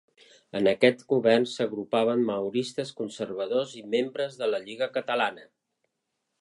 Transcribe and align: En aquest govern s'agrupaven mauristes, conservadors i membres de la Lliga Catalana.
En 0.59 0.69
aquest 0.69 1.03
govern 1.13 1.45
s'agrupaven 1.51 2.23
mauristes, 2.31 2.95
conservadors 3.03 3.77
i 3.83 3.87
membres 3.93 4.41
de 4.43 4.51
la 4.53 4.65
Lliga 4.67 4.93
Catalana. 4.99 5.49